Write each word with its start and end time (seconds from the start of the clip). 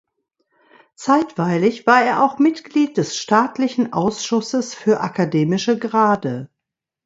Zeitweilig 0.95 1.85
war 1.85 2.03
er 2.03 2.23
auch 2.23 2.39
Mitglied 2.39 2.97
des 2.97 3.15
Staatlichen 3.17 3.93
Ausschusses 3.93 4.73
für 4.73 4.99
akademische 4.99 5.77
Grade. 5.77 6.49